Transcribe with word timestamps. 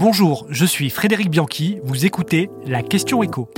Bonjour, 0.00 0.46
je 0.48 0.64
suis 0.64 0.90
Frédéric 0.90 1.28
Bianchi, 1.28 1.80
vous 1.82 2.06
écoutez 2.06 2.50
la 2.64 2.84
question 2.84 3.20
écho. 3.24 3.48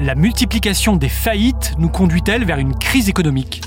La 0.00 0.14
multiplication 0.14 0.96
des 0.96 1.10
faillites 1.10 1.74
nous 1.76 1.90
conduit-elle 1.90 2.46
vers 2.46 2.56
une 2.56 2.74
crise 2.74 3.10
économique? 3.10 3.60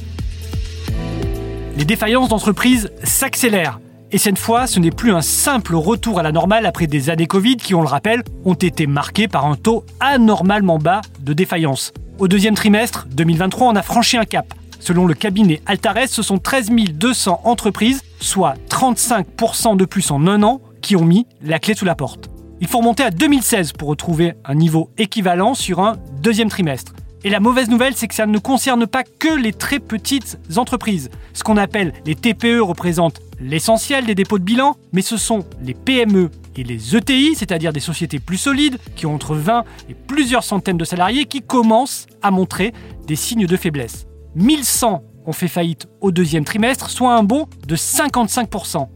Les 1.78 1.86
défaillances 1.86 2.30
d'entreprises 2.30 2.92
s'accélèrent. 3.04 3.80
Et 4.12 4.18
cette 4.18 4.40
fois, 4.40 4.66
ce 4.66 4.80
n'est 4.80 4.90
plus 4.90 5.14
un 5.14 5.22
simple 5.22 5.76
retour 5.76 6.18
à 6.18 6.24
la 6.24 6.32
normale 6.32 6.66
après 6.66 6.88
des 6.88 7.12
années 7.12 7.28
Covid 7.28 7.58
qui, 7.58 7.76
on 7.76 7.82
le 7.82 7.88
rappelle, 7.88 8.24
ont 8.46 8.56
été 8.56 8.88
marquées 8.88 9.28
par 9.28 9.46
un 9.46 9.56
taux 9.56 9.86
anormalement 10.00 10.80
bas 10.80 11.02
de 11.20 11.34
défaillance. 11.34 11.94
Au 12.18 12.28
deuxième 12.28 12.56
trimestre 12.56 13.06
2023, 13.12 13.68
on 13.68 13.76
a 13.76 13.84
franchi 13.84 14.18
un 14.18 14.26
cap. 14.26 14.56
Selon 14.80 15.06
le 15.06 15.14
cabinet 15.14 15.62
Altares, 15.68 16.10
ce 16.10 16.24
sont 16.24 16.40
13 16.40 16.72
200 16.72 17.42
entreprises, 17.44 18.02
soit 18.24 18.56
35% 18.70 19.78
de 19.78 19.86
plus 19.86 20.12
en 20.12 20.28
un 20.28 20.44
an, 20.44 20.62
qui 20.82 20.96
ont 20.96 21.06
mis 21.06 21.26
la 21.42 21.60
clé 21.60 21.74
sous 21.74 21.86
la 21.86 21.96
porte. 21.96 22.30
Il 22.62 22.68
faut 22.68 22.80
remonter 22.80 23.04
à 23.04 23.12
2016 23.12 23.74
pour 23.74 23.90
retrouver 23.90 24.34
un 24.46 24.56
niveau 24.56 24.90
équivalent 24.98 25.54
sur 25.54 25.80
un 25.80 25.98
deuxième 26.22 26.50
trimestre. 26.50 26.94
Et 27.26 27.30
la 27.30 27.40
mauvaise 27.40 27.70
nouvelle, 27.70 27.96
c'est 27.96 28.08
que 28.08 28.16
ça 28.16 28.26
ne 28.26 28.38
concerne 28.38 28.86
pas 28.86 29.04
que 29.04 29.34
les 29.34 29.54
très 29.54 29.80
petites 29.80 30.38
entreprises. 30.58 31.10
Ce 31.34 31.44
qu'on 31.44 31.56
appelle 31.56 31.94
les 32.06 32.16
TPE 32.16 32.60
représente 32.62 33.22
l'essentiel 33.40 34.06
des 34.06 34.16
dépôts 34.16 34.40
de 34.40 34.44
bilan, 34.44 34.76
mais 34.92 35.02
ce 35.02 35.16
sont 35.16 35.46
les 35.62 35.74
PME 35.74 36.30
et 36.58 36.64
les 36.64 36.96
ETI, 36.96 37.36
c'est-à-dire 37.36 37.72
des 37.72 37.80
sociétés 37.80 38.20
plus 38.20 38.38
solides, 38.38 38.78
qui 38.96 39.06
ont 39.06 39.16
entre 39.16 39.36
20 39.36 39.64
et 39.90 39.94
plusieurs 39.94 40.44
centaines 40.44 40.78
de 40.78 40.86
salariés, 40.86 41.26
qui 41.26 41.42
commencent 41.42 42.08
à 42.22 42.30
montrer 42.30 42.74
des 43.08 43.16
signes 43.16 43.48
de 43.48 43.58
faiblesse. 43.58 44.06
1100 44.36 45.04
ont 45.26 45.34
fait 45.34 45.48
faillite 45.48 45.88
au 46.02 46.12
deuxième 46.12 46.46
trimestre, 46.46 46.90
soit 46.90 47.16
un 47.16 47.24
bond 47.24 47.48
de 47.68 47.76
55%. 47.76 48.88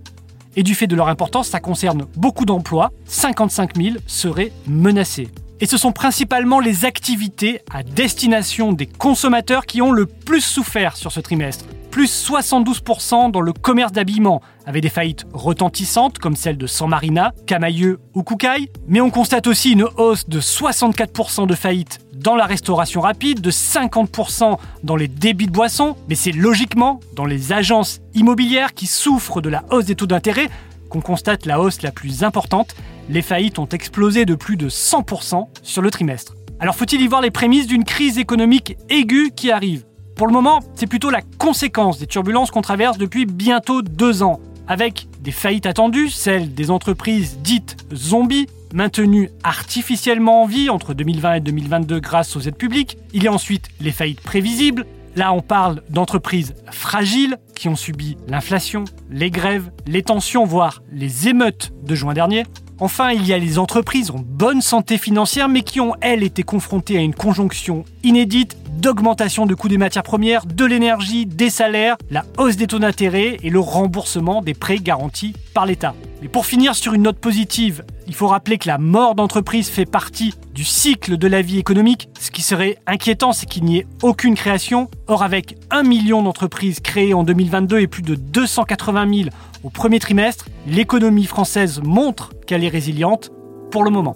Et 0.55 0.63
du 0.63 0.73
fait 0.73 0.88
de 0.88 0.95
leur 0.95 1.08
importance, 1.08 1.48
ça 1.49 1.59
concerne 1.59 2.08
beaucoup 2.16 2.45
d'emplois, 2.45 2.91
55 3.05 3.77
000 3.77 3.96
seraient 4.07 4.51
menacés. 4.68 5.29
Et 5.60 5.66
ce 5.66 5.77
sont 5.77 5.91
principalement 5.91 6.60
les 6.60 6.85
activités 6.85 7.62
à 7.71 7.84
destination 7.84 8.74
des 8.74 8.85
consommateurs 8.85 9.66
qui 9.66 9.82
ont 9.82 9.91
le 9.91 10.05
plus 10.05 10.41
souffert 10.41 10.96
sur 10.98 11.12
ce 11.12 11.20
trimestre 11.20 11.66
plus 11.98 12.29
72% 12.29 13.31
dans 13.31 13.41
le 13.41 13.53
commerce 13.53 13.91
d'habillement, 13.91 14.43
avec 14.67 14.84
des 14.84 14.90
faillites 14.90 15.26
retentissantes 15.34 16.20
comme 16.20 16.35
celle 16.35 16.55
de 16.55 16.67
San 16.67 16.87
Marina, 16.87 17.34
Camailleux 17.48 17.99
ou 18.13 18.21
Koukaï. 18.21 18.70
Mais 18.87 19.01
on 19.01 19.09
constate 19.09 19.48
aussi 19.48 19.71
une 19.71 19.87
hausse 19.98 20.29
de 20.29 20.39
64% 20.39 21.48
de 21.48 21.55
faillites 21.55 21.98
dans 22.13 22.35
la 22.35 22.45
restauration 22.45 23.01
rapide, 23.01 23.41
de 23.41 23.49
50% 23.49 24.59
dans 24.84 24.95
les 24.95 25.07
débits 25.07 25.48
de 25.48 25.51
boissons. 25.51 25.95
Mais 26.07 26.13
c'est 26.13 26.34
logiquement 26.34 26.99
dans 27.15 27.26
les 27.26 27.51
agences 27.51 27.99
immobilières 28.13 28.76
qui 28.76 28.85
souffrent 28.85 29.41
de 29.41 29.49
la 29.49 29.65
hausse 29.71 29.85
des 29.85 29.95
taux 29.95 30.05
d'intérêt 30.05 30.51
qu'on 30.91 31.01
constate 31.01 31.48
la 31.48 31.59
hausse 31.59 31.82
la 31.82 31.91
plus 31.91 32.23
importante. 32.23 32.76
Les 33.09 33.23
faillites 33.23 33.57
ont 33.57 33.65
explosé 33.65 34.26
de 34.26 34.35
plus 34.35 34.55
de 34.55 34.70
100% 34.70 35.48
sur 35.63 35.82
le 35.82 35.89
trimestre. 35.89 36.35
Alors 36.59 36.76
faut-il 36.76 37.01
y 37.01 37.07
voir 37.07 37.21
les 37.21 37.32
prémices 37.32 37.65
d'une 37.65 37.85
crise 37.85 38.20
économique 38.20 38.77
aiguë 38.87 39.32
qui 39.35 39.49
arrive? 39.49 39.84
Pour 40.18 40.26
le 40.26 40.34
moment, 40.34 40.62
c'est 40.73 40.87
plutôt 40.87 41.12
la 41.12 41.21
conséquence 41.21 41.99
des 41.99 42.07
turbulences 42.07 42.49
qu'on 42.49 42.63
traverse 42.63 42.98
depuis 42.98 43.27
bientôt 43.27 43.84
deux 43.84 44.23
ans, 44.23 44.40
avec 44.68 45.07
des 45.21 45.32
faillites 45.32 45.68
attendues, 45.68 46.10
celles 46.10 46.55
des 46.55 46.71
entreprises 46.71 47.37
dites 47.43 47.77
zombies, 47.93 48.48
maintenues 48.73 49.29
artificiellement 49.43 50.41
en 50.41 50.45
vie 50.48 50.71
entre 50.71 50.95
2020 50.95 51.35
et 51.35 51.40
2022 51.41 51.99
grâce 51.99 52.35
aux 52.35 52.40
aides 52.40 52.57
publiques. 52.57 52.98
Il 53.13 53.23
y 53.23 53.27
a 53.27 53.32
ensuite 53.32 53.68
les 53.79 53.91
faillites 53.91 54.21
prévisibles. 54.21 54.88
Là, 55.15 55.34
on 55.34 55.41
parle 55.41 55.84
d'entreprises 55.91 56.55
fragiles 56.71 57.38
qui 57.55 57.70
ont 57.70 57.76
subi 57.76 58.18
l'inflation, 58.27 58.85
les 59.12 59.29
grèves, 59.29 59.70
les 59.85 60.01
tensions, 60.01 60.45
voire 60.45 60.82
les 60.91 61.27
émeutes 61.27 61.73
de 61.84 61.93
juin 61.93 62.15
dernier. 62.15 62.43
Enfin, 62.79 63.12
il 63.12 63.26
y 63.26 63.34
a 63.34 63.38
les 63.38 63.60
entreprises 63.60 64.09
en 64.09 64.19
bonne 64.19 64.62
santé 64.62 64.97
financière 64.97 65.47
mais 65.47 65.62
qui 65.62 65.79
ont, 65.79 65.94
elles, 66.01 66.23
été 66.23 66.41
confrontées 66.41 66.97
à 66.97 67.01
une 67.01 67.16
conjonction 67.16 67.85
inédite 68.03 68.57
d'augmentation 68.77 69.45
de 69.45 69.55
coûts 69.55 69.67
des 69.67 69.77
matières 69.77 70.03
premières, 70.03 70.45
de 70.45 70.65
l'énergie, 70.65 71.25
des 71.25 71.49
salaires, 71.49 71.97
la 72.09 72.23
hausse 72.38 72.55
des 72.55 72.67
taux 72.67 72.79
d'intérêt 72.79 73.38
et 73.43 73.49
le 73.49 73.59
remboursement 73.59 74.41
des 74.41 74.53
prêts 74.53 74.77
garantis 74.77 75.33
par 75.53 75.65
l'État. 75.65 75.95
Mais 76.21 76.27
pour 76.27 76.45
finir 76.45 76.75
sur 76.75 76.93
une 76.93 77.03
note 77.03 77.19
positive, 77.19 77.83
il 78.07 78.13
faut 78.13 78.27
rappeler 78.27 78.57
que 78.57 78.67
la 78.67 78.77
mort 78.77 79.16
d'entreprise 79.16 79.69
fait 79.69 79.85
partie 79.85 80.33
du 80.53 80.63
cycle 80.63 81.17
de 81.17 81.27
la 81.27 81.41
vie 81.41 81.59
économique. 81.59 82.09
Ce 82.19 82.31
qui 82.31 82.41
serait 82.41 82.77
inquiétant, 82.87 83.33
c'est 83.33 83.45
qu'il 83.45 83.66
n'y 83.66 83.77
ait 83.77 83.87
aucune 84.01 84.35
création. 84.35 84.89
Or, 85.07 85.23
avec 85.23 85.57
1 85.71 85.83
million 85.83 86.23
d'entreprises 86.23 86.79
créées 86.79 87.13
en 87.13 87.23
2022 87.23 87.79
et 87.79 87.87
plus 87.87 88.01
de 88.01 88.16
280 88.16 89.13
000 89.13 89.29
au 89.63 89.69
premier 89.69 89.99
trimestre, 89.99 90.45
l'économie 90.67 91.25
française 91.25 91.81
montre 91.83 92.31
qu'elle 92.45 92.63
est 92.63 92.69
résiliente 92.69 93.31
pour 93.71 93.83
le 93.83 93.89
moment. 93.89 94.16